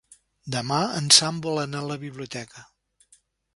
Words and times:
Demà 0.55 0.79
en 1.01 1.11
Sam 1.17 1.43
vol 1.47 1.63
anar 1.65 1.83
a 1.85 1.89
la 1.93 1.99
biblioteca. 2.07 2.67